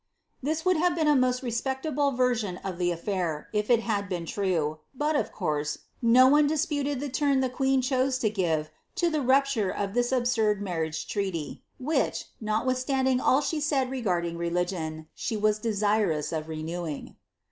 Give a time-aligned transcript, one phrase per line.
[0.41, 4.25] "'This would have been a most respectable version of the af&ir, if it had been
[4.25, 9.11] true; but, of course, no one disputed the turn the queen chose u> give to
[9.11, 15.05] the rupture of this absurd marriage treaty, which, notwith ttuding all she said regarding religion,
[15.13, 17.15] she was desirous of renewing.